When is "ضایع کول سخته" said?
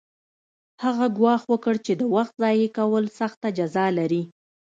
2.43-3.47